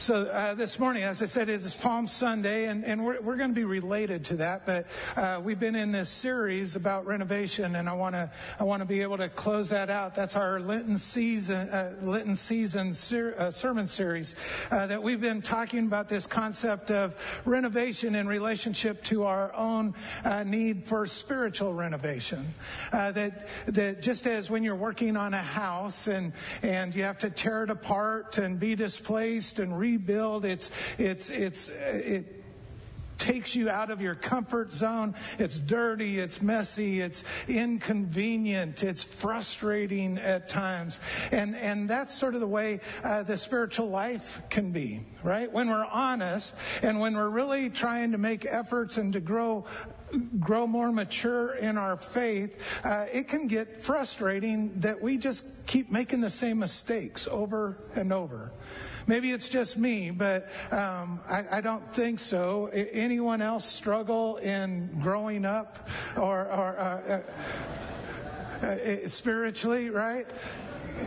[0.00, 3.36] So uh, this morning, as I said, it is Palm Sunday, and, and we're, we're
[3.36, 4.64] going to be related to that.
[4.64, 8.80] But uh, we've been in this series about renovation, and I want to I want
[8.80, 10.14] to be able to close that out.
[10.14, 14.36] That's our Lenten season uh, Lenten season ser- uh, sermon series
[14.70, 17.14] uh, that we've been talking about this concept of
[17.44, 19.92] renovation in relationship to our own
[20.24, 22.54] uh, need for spiritual renovation.
[22.90, 26.32] that that just as when you're working on a house and
[26.62, 30.44] and you have to tear it apart and be displaced and re rebuild.
[30.44, 32.36] It's, it's, it's, it,
[33.18, 35.14] takes you out of your comfort zone.
[35.38, 40.98] It's dirty, it's messy, it's inconvenient, it's frustrating at times.
[41.30, 45.52] And, and that's sort of the way uh, the spiritual life can be, right?
[45.52, 49.66] When we're honest and when we're really trying to make efforts and to grow
[50.38, 55.90] grow more mature in our faith, uh, it can get frustrating that we just keep
[55.90, 58.52] making the same mistakes over and over.
[59.06, 62.66] Maybe it's just me, but um, I, I, don't think so.
[62.66, 67.22] Anyone else struggle in growing up or, or uh,
[68.62, 70.26] uh, uh, spiritually, right?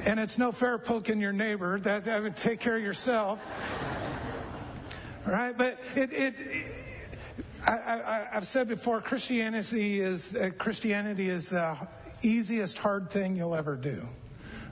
[0.06, 1.80] And it's no fair poking your neighbor.
[1.80, 3.40] That, that would take care of yourself,
[5.26, 5.56] right?
[5.58, 6.73] But it, it, it
[7.66, 11.78] I, have said before, Christianity is uh, Christianity is the
[12.22, 14.08] easiest hard thing you'll ever do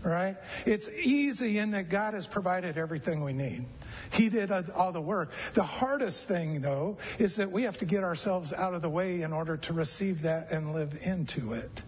[0.03, 0.38] right?
[0.66, 3.66] It's easy in that God has provided everything we need.
[4.11, 5.31] He did all the work.
[5.53, 9.22] The hardest thing, though, is that we have to get ourselves out of the way
[9.22, 11.83] in order to receive that and live into it.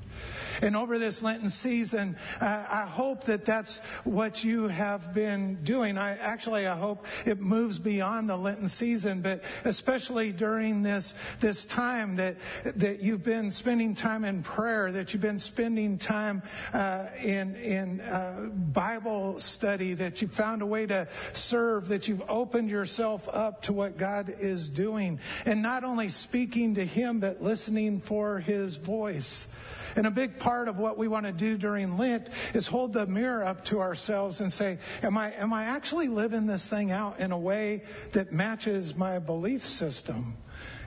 [0.61, 5.97] And over this Lenten season, uh, I hope that that's what you have been doing.
[5.97, 11.65] I actually, I hope it moves beyond the Lenten season, but especially during this, this
[11.65, 12.37] time that,
[12.75, 18.01] that you've been spending time in prayer, that you've been spending time uh, in, in
[18.01, 23.61] uh, Bible study, that you've found a way to serve, that you've opened yourself up
[23.63, 25.19] to what God is doing.
[25.45, 29.47] And not only speaking to Him, but listening for His voice.
[29.95, 33.05] And a big part of what we want to do during Lent is hold the
[33.05, 37.19] mirror up to ourselves and say, am I, am I actually living this thing out
[37.19, 37.83] in a way
[38.13, 40.35] that matches my belief system?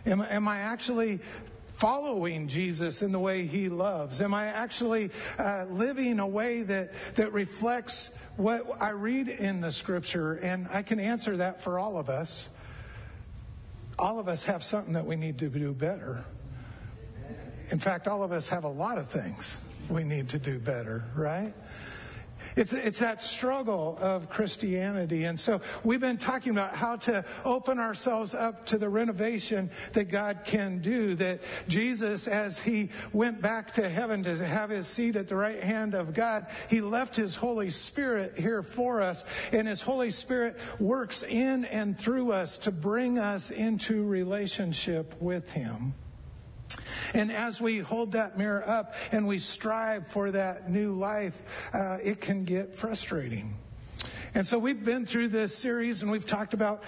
[0.05, 1.21] Am, am I actually
[1.75, 4.21] following Jesus in the way he loves?
[4.21, 9.71] Am I actually uh, living a way that, that reflects what I read in the
[9.71, 10.35] scripture?
[10.35, 12.49] And I can answer that for all of us.
[13.99, 16.25] All of us have something that we need to do better.
[17.71, 21.05] In fact, all of us have a lot of things we need to do better,
[21.15, 21.53] right?
[22.55, 25.25] It's, it's that struggle of Christianity.
[25.25, 30.05] And so we've been talking about how to open ourselves up to the renovation that
[30.05, 31.15] God can do.
[31.17, 35.63] That Jesus, as he went back to heaven to have his seat at the right
[35.63, 39.25] hand of God, he left his Holy Spirit here for us.
[39.53, 45.51] And his Holy Spirit works in and through us to bring us into relationship with
[45.51, 45.95] him.
[47.15, 51.99] And as we hold that mirror up and we strive for that new life, uh,
[52.03, 53.57] it can get frustrating.
[54.37, 56.83] And so we've been through this series and we've talked about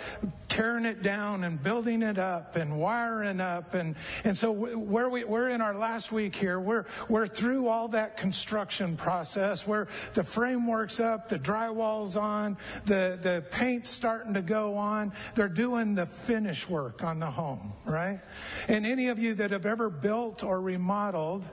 [0.50, 3.72] tearing it down and building it up and wiring up.
[3.72, 7.88] And, and so where we, we're in our last week here, we're, we're through all
[7.88, 14.42] that construction process where the framework's up, the drywall's on, the, the paint's starting to
[14.42, 15.10] go on.
[15.34, 18.20] They're doing the finish work on the home, right?
[18.68, 21.44] And any of you that have ever built or remodeled,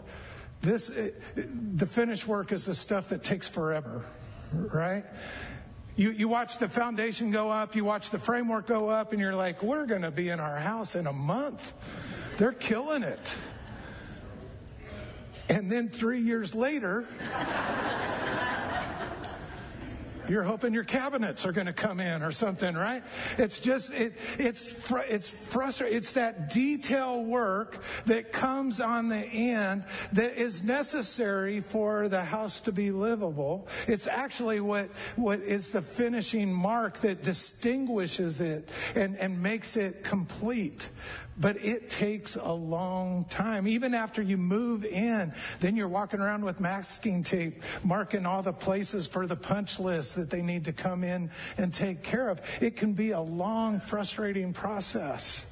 [0.62, 4.04] this, eh, the finish work is the stuff that takes forever,
[4.52, 5.06] right?
[5.96, 9.36] You, you watch the foundation go up, you watch the framework go up, and you're
[9.36, 11.74] like, we're going to be in our house in a month.
[12.38, 13.36] They're killing it.
[15.48, 17.06] And then three years later,
[20.30, 23.04] you're hoping your cabinets are going to come in or something, right?
[23.38, 25.98] It's just, it, it's, fr- it's frustrating.
[25.98, 32.60] It's that detail work that comes on the end that is necessary for the house
[32.62, 33.68] to be livable.
[33.88, 40.04] It's actually what, what is the finishing mark that distinguishes it and, and makes it
[40.04, 40.90] complete.
[41.38, 43.68] But it takes a long time.
[43.68, 48.54] Even after you move in, then you're walking around with masking tape, marking all the
[48.54, 52.42] places for the punch list that they need to come in and take care of.
[52.62, 55.46] It can be a long, frustrating process.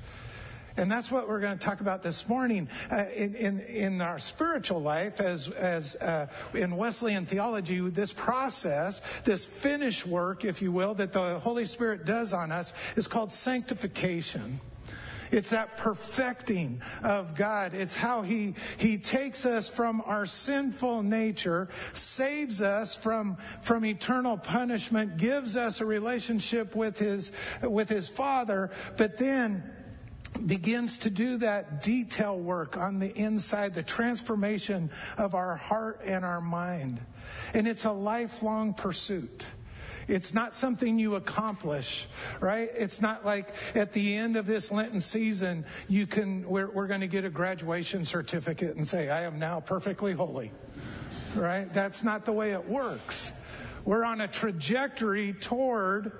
[0.75, 4.17] And that's what we're going to talk about this morning uh, in, in, in, our
[4.17, 10.71] spiritual life as, as uh, in Wesleyan theology, this process, this finish work, if you
[10.71, 14.59] will, that the Holy Spirit does on us is called sanctification.
[15.33, 17.73] It's that perfecting of God.
[17.73, 24.37] It's how He, He takes us from our sinful nature, saves us from, from eternal
[24.37, 27.31] punishment, gives us a relationship with His,
[27.63, 29.63] with His Father, but then
[30.45, 36.23] begins to do that detail work on the inside, the transformation of our heart and
[36.23, 36.99] our mind.
[37.55, 39.45] And it's a lifelong pursuit.
[40.07, 42.07] It's not something you accomplish,
[42.39, 42.69] right?
[42.75, 47.01] It's not like at the end of this Lenten season, you can, we're, we're going
[47.01, 50.51] to get a graduation certificate and say, I am now perfectly holy,
[51.35, 51.71] right?
[51.73, 53.31] That's not the way it works.
[53.85, 56.11] We're on a trajectory toward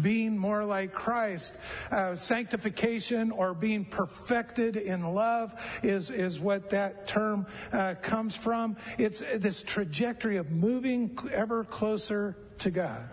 [0.00, 1.54] being more like Christ.
[1.90, 5.52] Uh, sanctification or being perfected in love
[5.82, 8.76] is, is what that term uh, comes from.
[8.98, 13.08] It's this trajectory of moving ever closer to God.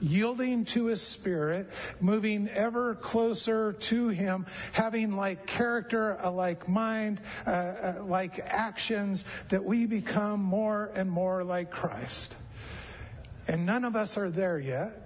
[0.00, 1.70] Yielding to His Spirit,
[2.00, 9.24] moving ever closer to Him, having like character, a like mind, uh, uh, like actions,
[9.50, 12.34] that we become more and more like Christ.
[13.46, 15.00] And none of us are there yet.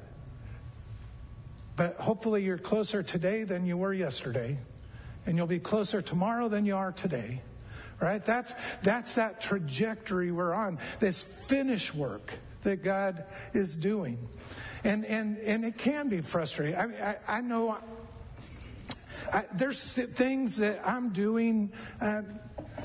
[1.76, 4.58] But hopefully you're closer today than you were yesterday.
[5.26, 7.43] And you'll be closer tomorrow than you are today.
[8.00, 8.25] Right?
[8.25, 10.79] That's, that's that trajectory we're on.
[10.99, 12.32] This finish work
[12.63, 14.29] that God is doing.
[14.85, 16.77] And, and, and it can be frustrating.
[16.77, 17.79] I, I, I know
[19.33, 22.23] I, there's things that I'm doing uh,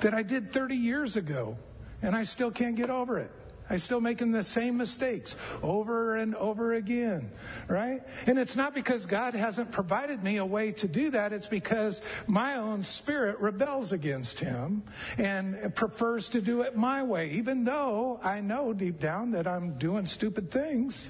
[0.02, 1.58] that I did 30 years ago,
[2.02, 3.31] and I still can't get over it.
[3.74, 7.31] I'm still making the same mistakes over and over again,
[7.68, 8.04] right?
[8.28, 11.34] And it's not because God hasn't provided me a way to do that.
[11.34, 14.84] It's because my own spirit rebels against Him
[15.18, 19.80] and prefers to do it my way, even though I know deep down that I'm
[19.80, 21.10] doing stupid things.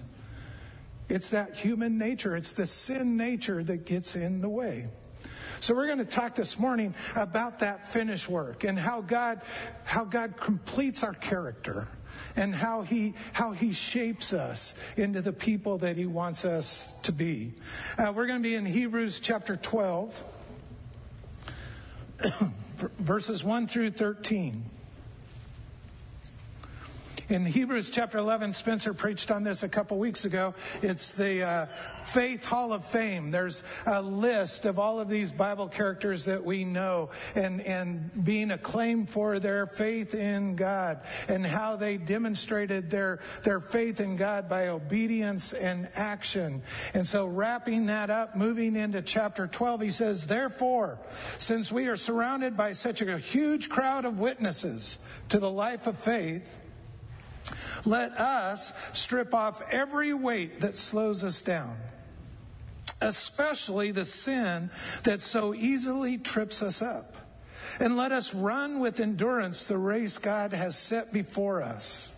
[1.09, 4.87] It's that human nature, it's the sin nature that gets in the way.
[5.59, 9.41] So we're going to talk this morning about that finished work and how God,
[9.83, 11.89] how God completes our character
[12.35, 17.11] and how he, how he shapes us into the people that he wants us to
[17.11, 17.53] be.
[17.97, 20.23] Uh, we're going to be in Hebrews chapter 12,
[22.99, 24.63] verses 1 through 13.
[27.29, 30.53] In Hebrews chapter 11, Spencer preached on this a couple weeks ago.
[30.81, 31.65] It's the uh,
[32.03, 33.31] Faith Hall of Fame.
[33.31, 38.51] There's a list of all of these Bible characters that we know and, and being
[38.51, 40.99] acclaimed for their faith in God
[41.29, 46.61] and how they demonstrated their, their faith in God by obedience and action.
[46.93, 50.99] And so wrapping that up, moving into chapter 12, he says, Therefore,
[51.37, 54.97] since we are surrounded by such a huge crowd of witnesses
[55.29, 56.59] to the life of faith,
[57.85, 61.75] let us strip off every weight that slows us down,
[63.01, 64.69] especially the sin
[65.03, 67.15] that so easily trips us up.
[67.79, 72.09] And let us run with endurance the race God has set before us.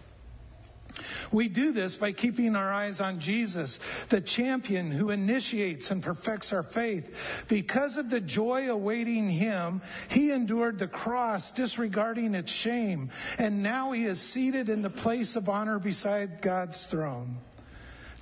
[1.32, 6.54] We do this by keeping our eyes on Jesus, the champion who initiates and perfects
[6.54, 7.46] our faith.
[7.48, 13.92] Because of the joy awaiting him, he endured the cross, disregarding its shame, and now
[13.92, 17.38] he is seated in the place of honor beside God's throne.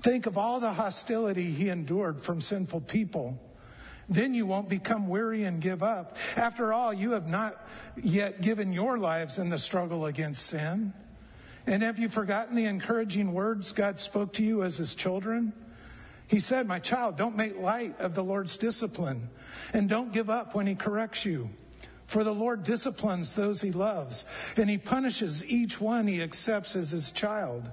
[0.02, 3.40] Think of all the hostility he endured from sinful people.
[4.10, 6.18] Then you won't become weary and give up.
[6.36, 7.66] After all, you have not
[8.02, 10.94] yet given your lives in the struggle against sin.
[11.65, 15.54] And have you forgotten the encouraging words God spoke to you as his children?
[16.27, 19.29] He said, My child, don't make light of the Lord's discipline
[19.74, 21.50] and don't give up when he corrects you.
[22.05, 24.25] For the Lord disciplines those he loves,
[24.58, 27.63] and he punishes each one he accepts as his child.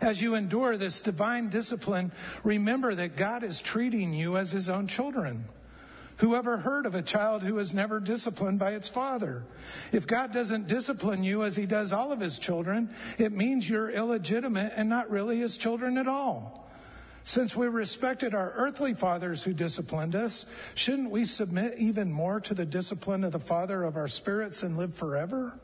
[0.00, 2.12] As you endure this divine discipline,
[2.44, 5.44] remember that God is treating you as his own children.
[6.22, 9.42] Who ever heard of a child who was never disciplined by its father?
[9.90, 13.90] If God doesn't discipline you as he does all of his children, it means you're
[13.90, 16.70] illegitimate and not really his children at all.
[17.24, 22.54] Since we respected our earthly fathers who disciplined us, shouldn't we submit even more to
[22.54, 25.58] the discipline of the Father of our spirits and live forever?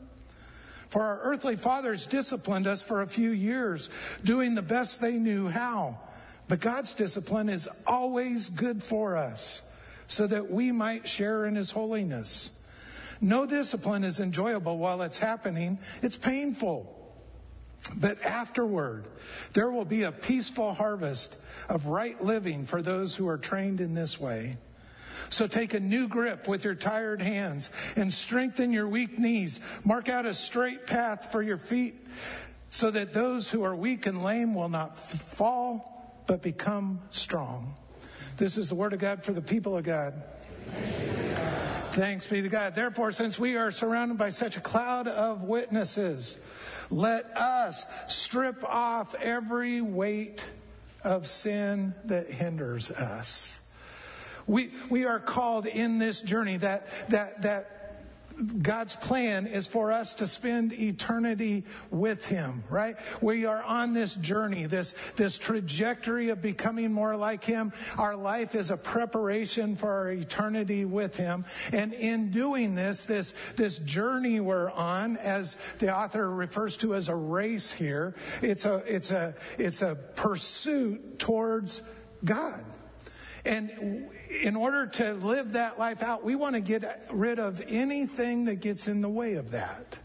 [0.89, 3.89] For our earthly fathers disciplined us for a few years,
[4.25, 5.99] doing the best they knew how.
[6.49, 9.61] But God's discipline is always good for us
[10.09, 12.51] so that we might share in his holiness.
[13.21, 16.95] No discipline is enjoyable while it's happening, it's painful.
[17.95, 19.07] But afterward,
[19.53, 21.37] there will be a peaceful harvest
[21.69, 24.57] of right living for those who are trained in this way.
[25.29, 29.59] So take a new grip with your tired hands and strengthen your weak knees.
[29.83, 32.05] Mark out a straight path for your feet
[32.69, 37.75] so that those who are weak and lame will not fall, but become strong.
[38.39, 40.13] This is the word of God for the people of God.
[41.91, 42.73] Thanks be to God.
[42.73, 46.37] Therefore, since we are surrounded by such a cloud of witnesses,
[46.89, 50.41] let us strip off every weight
[51.03, 53.59] of sin that hinders us.
[54.47, 57.78] We, we are called in this journey that, that, that
[58.61, 62.95] God's plan is for us to spend eternity with Him, right?
[63.21, 67.73] We are on this journey, this, this trajectory of becoming more like Him.
[67.97, 71.45] Our life is a preparation for our eternity with Him.
[71.73, 77.09] And in doing this, this, this journey we're on, as the author refers to as
[77.09, 81.81] a race here, it's a, it's a, it's a pursuit towards
[82.23, 82.63] God.
[83.45, 88.45] And in order to live that life out, we want to get rid of anything
[88.45, 89.97] that gets in the way of that.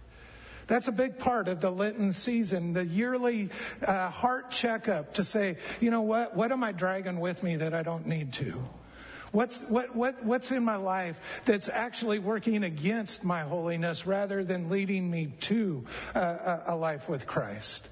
[0.66, 3.50] That's a big part of the Lenten season, the yearly
[3.86, 7.74] uh, heart checkup to say, you know what, what am I dragging with me that
[7.74, 8.64] I don't need to?
[9.30, 14.70] What's, what, what, what's in my life that's actually working against my holiness rather than
[14.70, 17.86] leading me to uh, a life with Christ?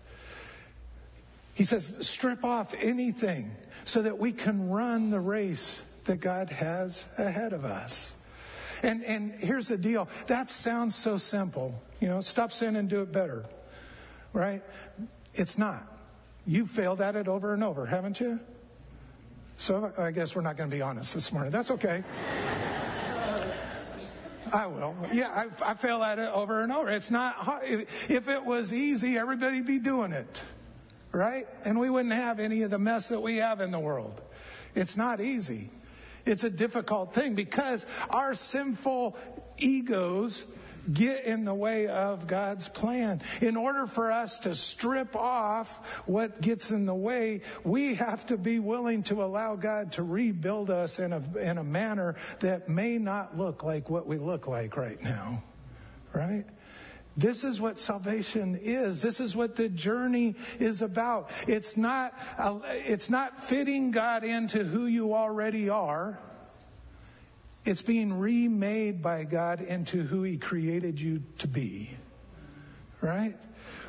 [1.55, 3.51] He says, strip off anything
[3.85, 8.13] so that we can run the race that God has ahead of us.
[8.83, 10.09] And, and here's the deal.
[10.27, 11.81] That sounds so simple.
[12.01, 13.45] You know, stop sin and do it better.
[14.33, 14.63] Right?
[15.35, 15.87] It's not.
[16.47, 18.41] You've failed at it over and over, haven't you?
[19.57, 21.53] So I guess we're not going to be honest this morning.
[21.53, 22.03] That's okay.
[24.53, 24.97] I will.
[25.13, 26.91] Yeah, I, I, fail at it over and over.
[26.91, 27.65] It's not hard.
[27.65, 30.43] If, if it was easy, everybody'd be doing it.
[31.13, 31.47] Right?
[31.65, 34.21] And we wouldn't have any of the mess that we have in the world.
[34.75, 35.71] It's not easy.
[36.25, 39.17] It's a difficult thing because our sinful
[39.59, 40.45] egos
[40.93, 43.21] get in the way of God's plan.
[43.41, 48.37] In order for us to strip off what gets in the way, we have to
[48.37, 52.99] be willing to allow God to rebuild us in a, in a manner that may
[52.99, 55.43] not look like what we look like right now.
[56.13, 56.45] Right?
[57.17, 59.03] This is what salvation is.
[59.03, 61.31] This is what the journey is about.
[61.47, 66.19] It's not, uh, it's not fitting God into who you already are.
[67.65, 71.91] It's being remade by God into who He created you to be.
[73.01, 73.37] Right?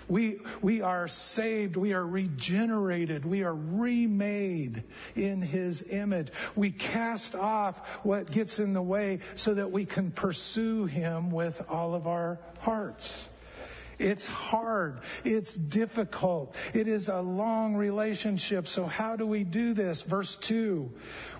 [0.08, 1.78] We, we are saved.
[1.78, 3.26] We are regenerated.
[3.26, 4.84] We are remade
[5.16, 6.30] in His image.
[6.56, 11.62] We cast off what gets in the way so that we can pursue Him with
[11.70, 13.28] all of our hearts.
[14.00, 15.00] It's hard.
[15.24, 16.56] It's difficult.
[16.74, 18.68] It is a long relationship.
[18.68, 20.02] So how do we do this?
[20.02, 20.92] Verse 2.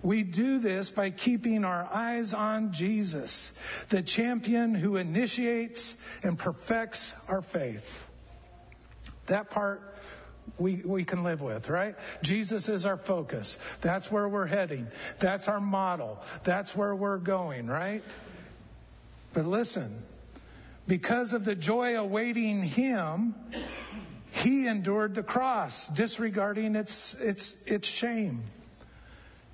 [0.02, 3.52] We do this by keeping our eyes on Jesus,
[3.90, 8.08] the champion who initiates and perfects our faith.
[9.28, 9.94] That part
[10.58, 11.96] we, we can live with, right?
[12.22, 13.58] Jesus is our focus.
[13.82, 14.88] That's where we're heading.
[15.20, 16.22] That's our model.
[16.44, 18.04] That's where we're going, right?
[19.34, 20.04] But listen,
[20.88, 23.36] because of the joy awaiting him,
[24.32, 28.44] he endured the cross, disregarding its, its, its shame.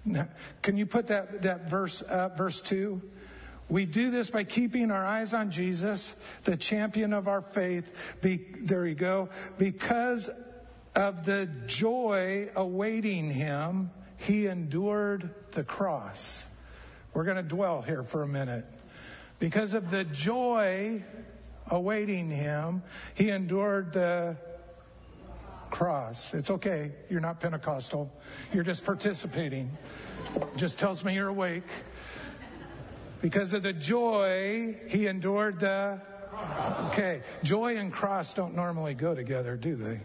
[0.06, 0.28] Now,
[0.62, 3.02] can you put that, that verse up, verse 2?
[3.70, 7.92] We do this by keeping our eyes on Jesus, the champion of our faith.
[8.20, 9.30] Be, there you go.
[9.60, 10.30] Because
[10.96, 16.44] of the joy awaiting him, he endured the cross.
[17.14, 18.66] We're going to dwell here for a minute.
[19.38, 21.04] Because of the joy
[21.68, 22.82] awaiting him,
[23.14, 24.36] he endured the
[25.70, 26.34] cross.
[26.34, 26.92] It's okay.
[27.10, 28.12] You're not Pentecostal.
[28.52, 29.78] You're just participating.
[30.58, 31.68] Just tells me you're awake.
[33.22, 36.00] Because of the joy, he endured the.
[36.88, 37.22] Okay.
[37.44, 40.00] Joy and cross don't normally go together, do they?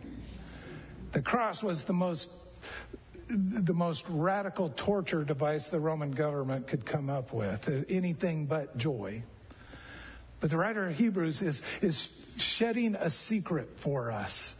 [1.12, 2.30] The cross was the most
[3.28, 7.68] the most radical torture device the Roman government could come up with.
[7.68, 9.22] Uh, anything but joy.
[10.40, 14.54] But the writer of Hebrews is, is shedding a secret for us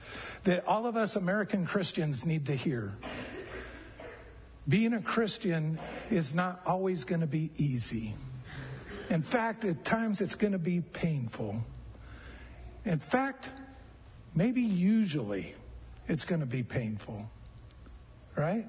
[0.44, 2.94] that all of us American Christians need to hear.
[4.66, 5.78] Being a Christian
[6.10, 8.14] is not always going to be easy.
[9.10, 11.62] In fact, at times it's going to be painful.
[12.84, 13.48] In fact,
[14.34, 15.54] maybe usually
[16.08, 17.28] it's going to be painful.
[18.36, 18.66] Right?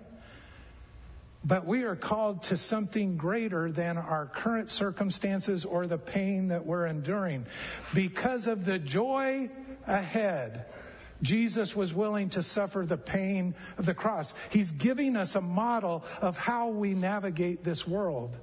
[1.44, 6.65] But we are called to something greater than our current circumstances or the pain that
[6.65, 7.46] we're enduring.
[7.94, 9.50] Because of the joy
[9.86, 10.65] ahead,
[11.22, 14.34] Jesus was willing to suffer the pain of the cross.
[14.50, 18.36] He's giving us a model of how we navigate this world.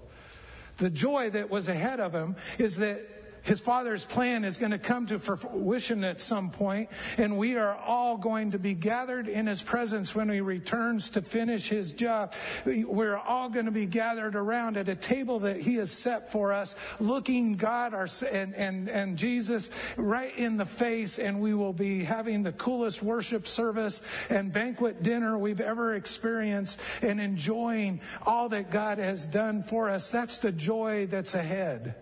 [0.83, 3.07] The joy that was ahead of him is that
[3.43, 7.75] his father's plan is going to come to fruition at some point, and we are
[7.75, 12.33] all going to be gathered in his presence when he returns to finish his job.
[12.65, 16.53] We're all going to be gathered around at a table that he has set for
[16.53, 21.73] us, looking God our, and, and, and Jesus right in the face, and we will
[21.73, 28.49] be having the coolest worship service and banquet dinner we've ever experienced and enjoying all
[28.51, 30.11] that God has done for us.
[30.11, 31.95] That's the joy that's ahead.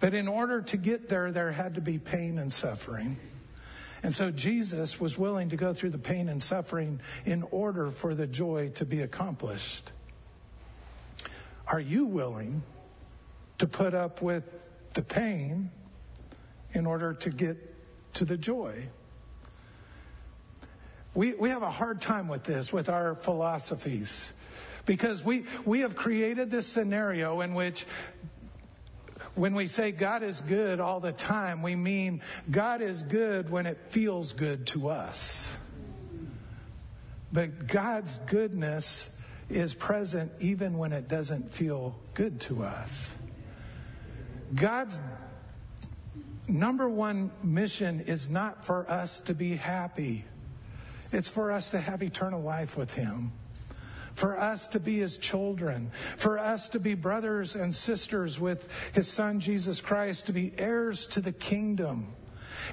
[0.00, 3.18] But in order to get there, there had to be pain and suffering.
[4.02, 8.14] And so Jesus was willing to go through the pain and suffering in order for
[8.14, 9.92] the joy to be accomplished.
[11.66, 12.62] Are you willing
[13.58, 14.44] to put up with
[14.94, 15.70] the pain
[16.72, 17.58] in order to get
[18.14, 18.88] to the joy?
[21.12, 24.32] We, we have a hard time with this, with our philosophies,
[24.86, 27.84] because we, we have created this scenario in which
[29.34, 33.66] when we say God is good all the time, we mean God is good when
[33.66, 35.56] it feels good to us.
[37.32, 39.10] But God's goodness
[39.48, 43.08] is present even when it doesn't feel good to us.
[44.54, 45.00] God's
[46.48, 50.24] number one mission is not for us to be happy.
[51.12, 53.32] It's for us to have eternal life with Him
[54.20, 59.08] for us to be his children, for us to be brothers and sisters with his
[59.08, 62.12] son Jesus Christ, to be heirs to the kingdom.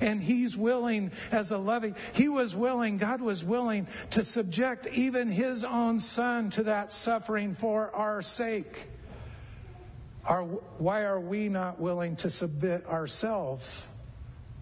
[0.02, 5.30] And he's willing, as a loving, he was willing, God was willing to subject even
[5.30, 8.88] his own son to that suffering for our sake.
[10.26, 13.88] Are, why are we not willing to submit ourselves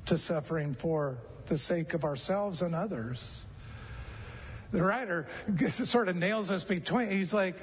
[0.05, 3.43] to suffering for the sake of ourselves and others?
[4.71, 5.27] The writer
[5.69, 7.09] sort of nails us between.
[7.09, 7.55] He's like,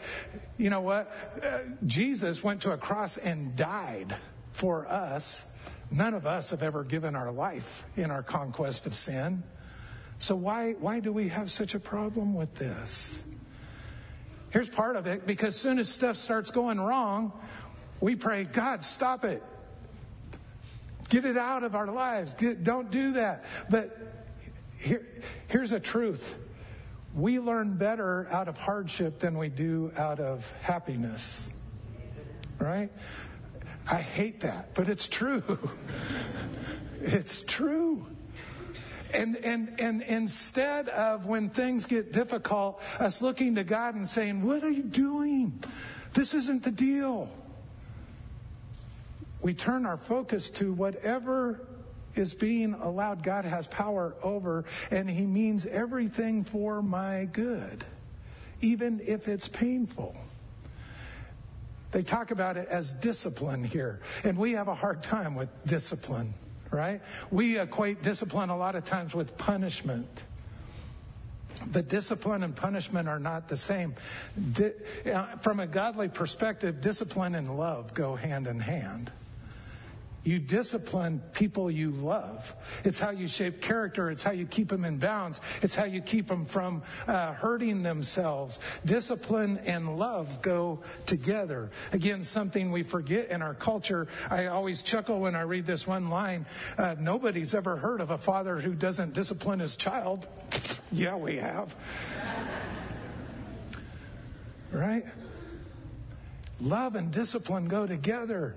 [0.56, 1.12] you know what?
[1.42, 4.14] Uh, Jesus went to a cross and died
[4.52, 5.44] for us.
[5.90, 9.42] None of us have ever given our life in our conquest of sin.
[10.18, 13.21] So why, why do we have such a problem with this?
[14.50, 17.32] Here's part of it because soon as stuff starts going wrong,
[18.00, 19.42] we pray, God, stop it.
[21.09, 22.35] Get it out of our lives.
[22.35, 23.44] Get, don't do that.
[23.68, 23.99] But
[24.78, 25.06] here,
[25.49, 26.37] here's a truth
[27.14, 31.50] we learn better out of hardship than we do out of happiness.
[32.59, 32.90] Right?
[33.90, 35.59] I hate that, but it's true.
[37.01, 38.07] it's true.
[39.12, 44.42] And, and, and instead of when things get difficult, us looking to God and saying,
[44.42, 45.62] What are you doing?
[46.14, 47.29] This isn't the deal.
[49.42, 51.66] We turn our focus to whatever
[52.14, 53.22] is being allowed.
[53.22, 57.85] God has power over, and He means everything for my good,
[58.61, 60.16] even if it's painful.
[61.90, 66.33] They talk about it as discipline here, and we have a hard time with discipline,
[66.70, 67.03] right?
[67.31, 70.25] We equate discipline a lot of times with punishment.
[71.66, 73.94] But discipline and punishment are not the same.
[74.53, 74.72] Di-
[75.07, 79.12] uh, from a godly perspective, discipline and love go hand in hand.
[80.24, 82.54] You discipline people you love.
[82.85, 84.08] It's how you shape character.
[84.11, 85.40] It's how you keep them in bounds.
[85.62, 88.61] It's how you keep them from uh, hurting themselves.
[88.85, 91.70] Discipline and love go together.
[91.92, 94.06] Again, something we forget in our culture.
[94.30, 96.46] I always chuckle when I read this one line.
[96.78, 100.28] Uh, nobody's ever heard of a father who doesn't discipline his child.
[100.92, 101.74] yeah, we have.
[104.70, 105.04] right?
[106.61, 108.54] Love and discipline go together.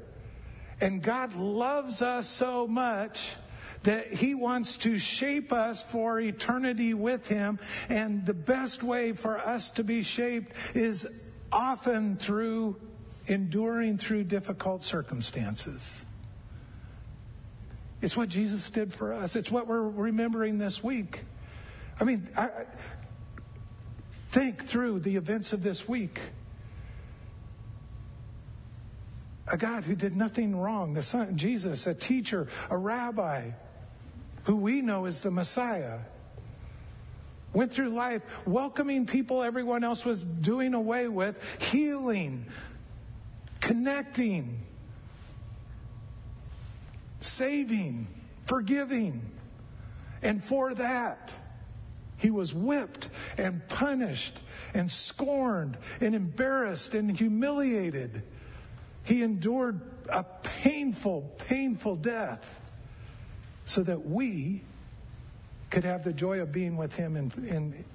[0.81, 3.35] And God loves us so much
[3.83, 7.59] that He wants to shape us for eternity with Him.
[7.89, 11.07] And the best way for us to be shaped is
[11.51, 12.77] often through
[13.27, 16.05] enduring through difficult circumstances.
[18.01, 19.35] It's what Jesus did for us.
[19.35, 21.21] It's what we're remembering this week.
[21.99, 22.49] I mean, I,
[24.35, 26.19] think through the events of this week
[29.51, 33.51] a God who did nothing wrong, the Son, Jesus, a teacher, a rabbi,
[34.45, 35.99] who we know is the Messiah,
[37.53, 42.45] went through life welcoming people everyone else was doing away with, healing,
[43.61, 44.61] connecting,
[47.21, 48.07] saving,
[48.45, 49.21] forgiving.
[50.21, 51.33] And for that,
[52.17, 54.39] he was whipped and punished
[54.73, 58.23] and scorned and embarrassed and humiliated.
[59.05, 62.59] He endured a painful, painful death
[63.65, 64.61] so that we
[65.69, 67.85] could have the joy of being with him in, in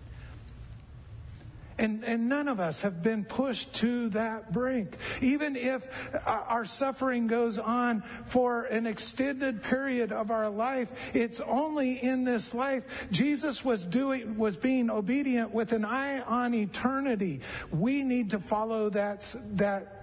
[1.79, 4.99] And, and none of us have been pushed to that brink.
[5.23, 5.89] Even if
[6.27, 12.53] our suffering goes on for an extended period of our life, it's only in this
[12.53, 13.09] life.
[13.11, 17.41] Jesus was doing, was being obedient with an eye on eternity.
[17.73, 20.00] We need to follow that, that,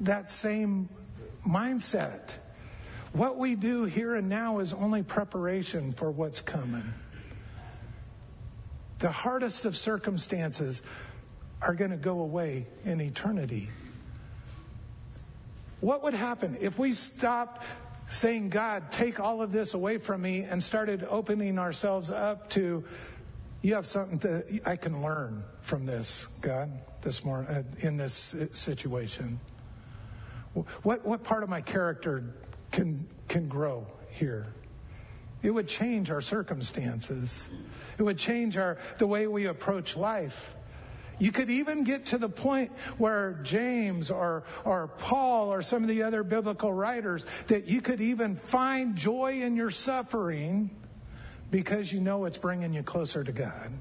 [0.00, 0.88] that same
[1.46, 2.30] mindset.
[3.12, 6.94] What we do here and now is only preparation for what's coming.
[8.98, 10.82] The hardest of circumstances
[11.62, 13.70] are going to go away in eternity.
[15.80, 17.64] What would happen if we stopped
[18.08, 22.82] saying, God, take all of this away from me, and started opening ourselves up to,
[23.62, 26.70] you have something that I can learn from this, God,
[27.02, 29.38] this morning, uh, in this situation?
[30.82, 32.34] What, what part of my character
[32.72, 34.52] can, can grow here.
[35.42, 37.48] It would change our circumstances.
[37.96, 40.56] It would change our, the way we approach life.
[41.20, 45.88] You could even get to the point where James or, or Paul or some of
[45.88, 50.70] the other biblical writers that you could even find joy in your suffering
[51.50, 53.72] because you know it's bringing you closer to God.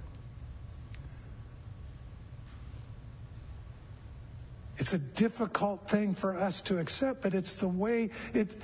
[4.78, 8.60] It's a difficult thing for us to accept, but it's the way it,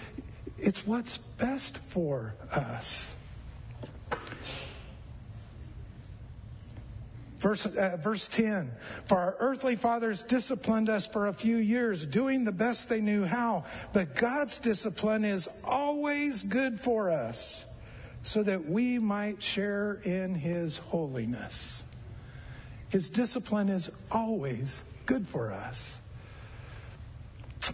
[0.57, 3.09] it's what's best for us.
[7.43, 8.71] Verse, uh, verse 10
[9.03, 13.25] For our earthly fathers disciplined us for a few years, doing the best they knew
[13.25, 13.65] how.
[13.91, 17.65] But God's discipline is always good for us,
[18.23, 21.83] so that we might share in His holiness.
[22.87, 25.97] His discipline is always good for us.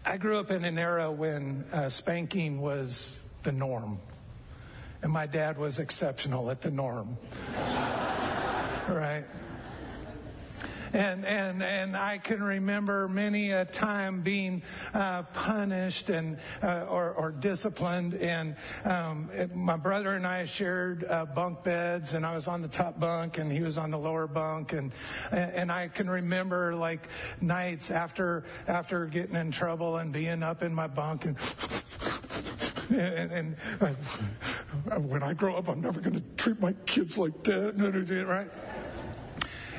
[0.05, 3.99] I grew up in an era when uh, spanking was the norm,
[5.01, 7.17] and my dad was exceptional at the norm.
[8.87, 9.23] right?
[10.93, 17.11] And and and I can remember many a time being uh, punished and uh, or,
[17.11, 18.15] or, disciplined.
[18.15, 22.61] And um, it, my brother and I shared uh, bunk beds, and I was on
[22.61, 24.91] the top bunk, and he was on the lower bunk, and
[25.31, 27.07] and I can remember like
[27.41, 31.37] nights after after getting in trouble and being up in my bunk and.
[32.89, 37.43] and, and uh, when I grow up, I'm never going to treat my kids like
[37.43, 37.75] that,
[38.27, 38.49] right?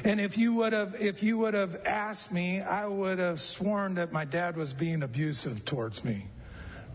[0.05, 3.97] And if you would have, if you would have asked me, I would have sworn
[3.97, 6.27] that my dad was being abusive towards me.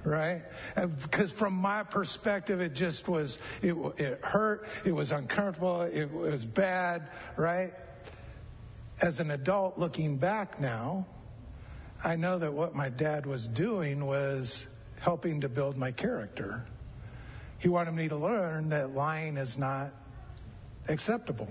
[0.04, 0.44] Right?
[0.76, 6.46] Because from my perspective, it just was, it, it hurt, it was uncomfortable, it was
[6.46, 7.74] bad, right?
[9.02, 11.08] As an adult looking back now,
[12.04, 14.68] I know that what my dad was doing was
[15.00, 16.66] helping to build my character.
[17.58, 19.92] He wanted me to learn that lying is not
[20.88, 21.50] acceptable.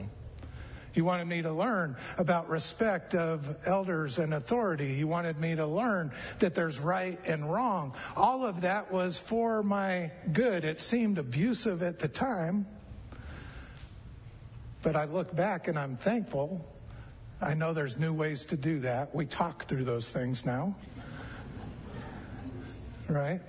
[0.94, 4.94] He wanted me to learn about respect of elders and authority.
[4.94, 7.94] He wanted me to learn that there's right and wrong.
[8.16, 10.64] All of that was for my good.
[10.64, 12.64] It seemed abusive at the time,
[14.82, 16.64] but I look back and I'm thankful.
[17.40, 19.12] I know there's new ways to do that.
[19.12, 20.76] We talk through those things now.
[23.08, 23.40] Right?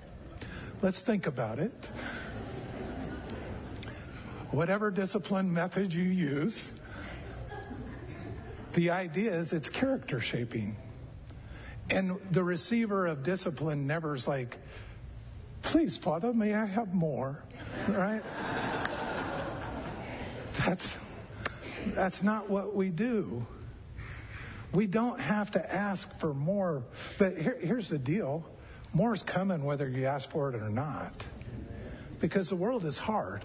[0.82, 1.72] Let's think about it.
[4.50, 6.72] Whatever discipline method you use,
[8.76, 10.76] the idea is it's character shaping.
[11.90, 14.58] And the receiver of discipline never is like,
[15.62, 17.44] please, Father, may I have more?
[17.88, 18.22] Right?
[20.66, 20.98] That's,
[21.88, 23.46] that's not what we do.
[24.74, 26.84] We don't have to ask for more.
[27.18, 28.48] But here, here's the deal
[28.94, 31.14] more is coming whether you ask for it or not.
[32.20, 33.44] Because the world is hard.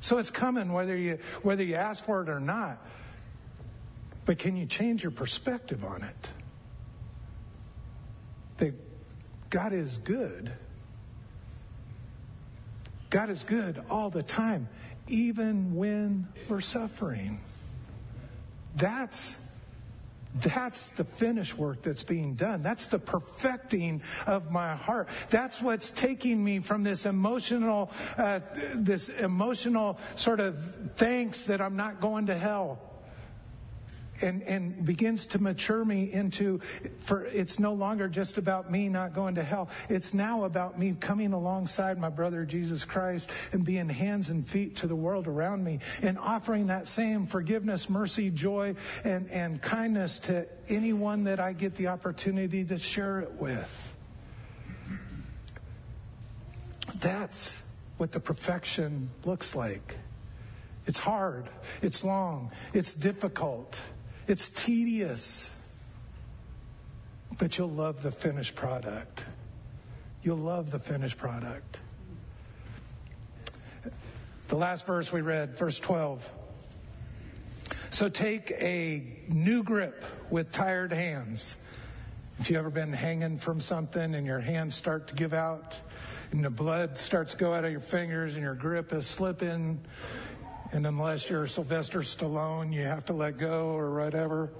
[0.00, 2.78] So it's coming whether you, whether you ask for it or not.
[4.24, 6.30] But can you change your perspective on it?
[8.58, 8.74] That
[9.50, 10.52] God is good.
[13.10, 14.68] God is good all the time,
[15.06, 17.40] even when we're suffering.
[18.76, 19.36] That's
[20.36, 22.60] that's the finish work that's being done.
[22.60, 25.08] That's the perfecting of my heart.
[25.30, 28.40] That's what's taking me from this emotional, uh,
[28.74, 30.58] this emotional sort of
[30.96, 32.80] thanks that I'm not going to hell
[34.20, 36.60] and, and begins to mature me into
[36.98, 39.68] for it's no longer just about me not going to hell.
[39.88, 44.76] It's now about me coming alongside my brother jesus christ and being hands and feet
[44.76, 48.74] to the world around me and offering that same forgiveness mercy joy
[49.04, 53.94] and, and kindness to anyone that i get the opportunity to share it with.
[56.96, 57.60] That's
[57.96, 59.96] what the perfection looks like.
[60.86, 61.48] It's hard.
[61.82, 62.50] It's long.
[62.72, 63.80] It's difficult
[64.26, 65.54] It's tedious.
[67.38, 69.22] But you'll love the finished product.
[70.22, 71.78] You'll love the finished product.
[74.48, 76.30] The last verse we read, verse 12.
[77.90, 81.56] So take a new grip with tired hands.
[82.38, 85.76] If you've ever been hanging from something and your hands start to give out
[86.32, 89.80] and the blood starts to go out of your fingers and your grip is slipping,
[90.74, 94.50] and unless you're Sylvester Stallone, you have to let go or whatever.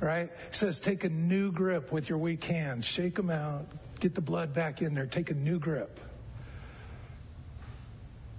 [0.00, 0.30] Right?
[0.50, 3.66] He says, take a new grip with your weak hands, shake them out,
[4.00, 6.00] get the blood back in there, take a new grip.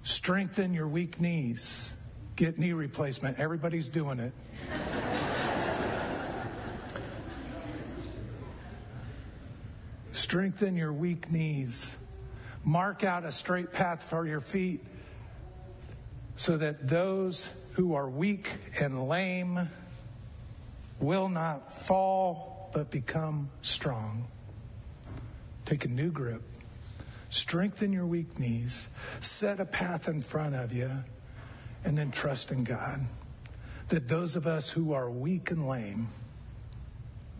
[0.02, 1.92] Strengthen your weak knees.
[2.36, 3.38] Get knee replacement.
[3.38, 4.32] Everybody's doing it.
[10.12, 11.96] Strengthen your weak knees.
[12.64, 14.84] Mark out a straight path for your feet
[16.36, 19.68] so that those who are weak and lame
[21.00, 24.26] will not fall but become strong.
[25.64, 26.42] Take a new grip.
[27.30, 28.86] Strengthen your weak knees.
[29.20, 30.90] Set a path in front of you
[31.84, 33.04] and then trust in God
[33.88, 36.08] that those of us who are weak and lame,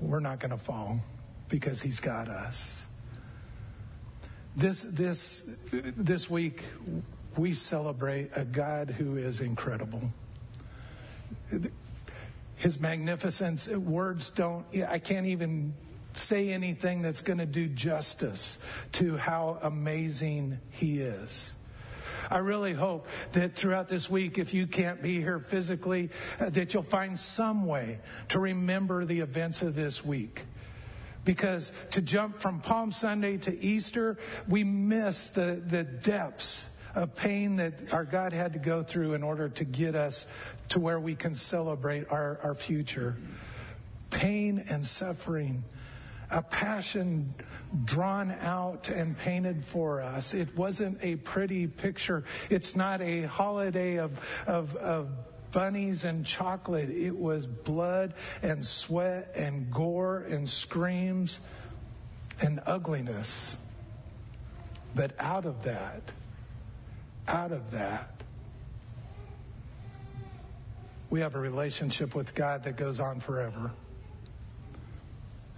[0.01, 1.01] we're not going to fall
[1.49, 2.85] because He's got us.
[4.57, 6.63] This, this, this week,
[7.39, 10.11] we celebrate a God who is incredible.
[12.57, 15.75] His magnificence, words don't, I can't even
[16.15, 18.59] say anything that's going to do justice
[18.93, 21.53] to how amazing He is.
[22.31, 26.73] I really hope that throughout this week, if you can't be here physically, uh, that
[26.73, 30.43] you'll find some way to remember the events of this week.
[31.25, 34.19] Because to jump from Palm Sunday to Easter,
[34.49, 39.23] we miss the, the depths of pain that our God had to go through in
[39.23, 40.27] order to get us
[40.71, 43.17] to where we can celebrate our, our future.
[44.11, 45.65] Pain and suffering
[46.31, 47.35] a passion
[47.85, 50.35] drawn out and painted for us.
[50.35, 52.25] It wasn't a pretty picture.
[52.51, 55.11] It's not a holiday of, of, of
[55.53, 56.91] bunnies and chocolate.
[56.91, 61.41] It was blood and sweat and gore and screams
[62.43, 63.57] and ugliness.
[64.95, 66.03] But out of that,
[67.27, 68.11] out of that,
[71.11, 73.71] we have a relationship with God that goes on forever.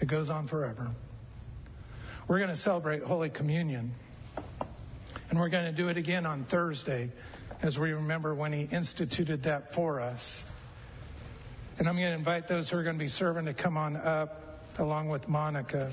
[0.01, 0.91] It goes on forever.
[2.29, 3.95] We're going to celebrate Holy Communion.
[5.31, 7.11] And we're going to do it again on Thursday
[7.63, 10.45] as we remember when he instituted that for us.
[11.79, 13.97] And I'm going to invite those who are going to be serving to come on
[13.97, 15.91] up along with Monica.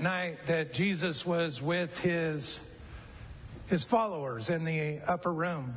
[0.00, 2.60] Night that Jesus was with his
[3.66, 5.76] his followers in the upper room.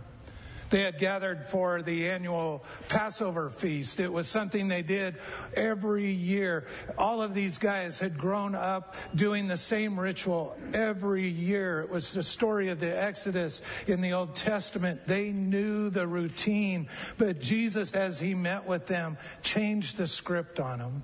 [0.70, 4.00] They had gathered for the annual Passover feast.
[4.00, 5.18] It was something they did
[5.54, 6.66] every year.
[6.98, 11.82] All of these guys had grown up doing the same ritual every year.
[11.82, 15.02] It was the story of the Exodus in the Old Testament.
[15.06, 20.80] They knew the routine, but Jesus, as he met with them, changed the script on
[20.80, 21.04] them.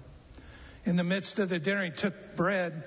[0.85, 2.83] In the midst of the dinner, he took bread.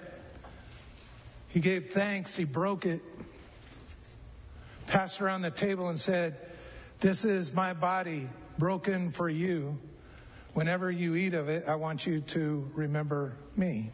[1.50, 2.36] He gave thanks.
[2.36, 3.02] He broke it
[4.90, 6.36] passed around the table and said,
[6.98, 9.78] This is my body broken for you.
[10.52, 13.90] Whenever you eat of it, I want you to remember me.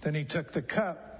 [0.00, 1.12] Then he took the cup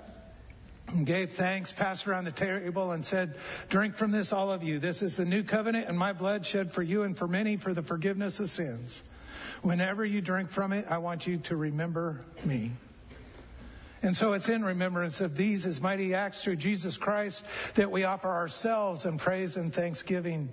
[0.88, 3.36] and gave thanks, passed around the table, and said,
[3.68, 4.80] Drink from this, all of you.
[4.80, 7.72] This is the new covenant and my blood shed for you and for many for
[7.72, 9.02] the forgiveness of sins.
[9.62, 12.72] Whenever you drink from it, I want you to remember me.
[14.06, 18.04] And so it's in remembrance of these his mighty acts through Jesus Christ that we
[18.04, 20.48] offer ourselves in praise and thanksgiving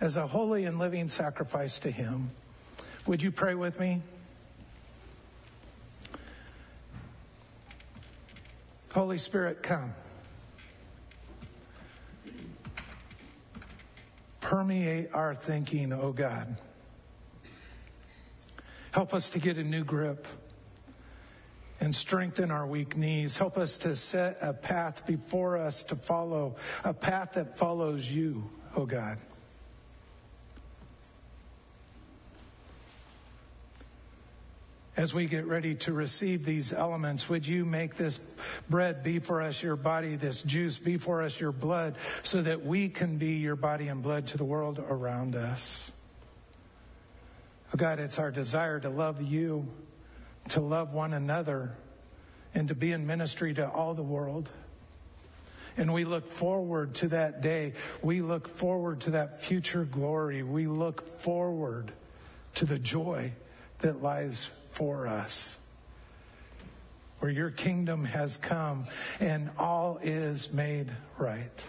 [0.00, 2.32] as a holy and living sacrifice to him.
[3.06, 4.02] Would you pray with me?
[8.92, 9.94] Holy Spirit, come.
[14.40, 16.56] Permeate our thinking, O oh God.
[18.90, 20.26] Help us to get a new grip
[21.82, 23.36] and strengthen our weak knees.
[23.36, 28.48] Help us to set a path before us to follow, a path that follows you,
[28.76, 29.18] oh God.
[34.96, 38.20] As we get ready to receive these elements, would you make this
[38.70, 42.64] bread be for us your body, this juice be for us your blood, so that
[42.64, 45.90] we can be your body and blood to the world around us?
[47.74, 49.66] Oh God, it's our desire to love you
[50.50, 51.72] to love one another,
[52.54, 54.48] and to be in ministry to all the world.
[55.76, 57.72] And we look forward to that day.
[58.02, 60.42] We look forward to that future glory.
[60.42, 61.92] We look forward
[62.56, 63.32] to the joy
[63.78, 65.56] that lies for us.
[67.20, 68.86] Where your kingdom has come
[69.20, 71.66] and all is made right.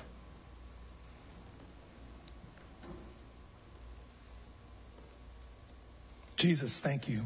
[6.36, 7.26] Jesus, thank you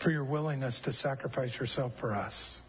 [0.00, 2.62] for your willingness to sacrifice yourself for us.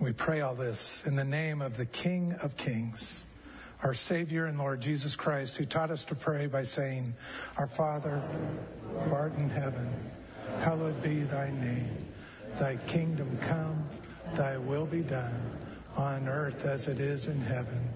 [0.00, 3.24] We pray all this in the name of the King of Kings,
[3.82, 7.14] our Savior and Lord Jesus Christ, who taught us to pray by saying,
[7.58, 8.22] Our Father,
[9.04, 9.92] who art in heaven,
[10.60, 12.06] hallowed be thy name.
[12.58, 13.86] Thy kingdom come,
[14.34, 15.38] thy will be done,
[15.96, 17.95] on earth as it is in heaven.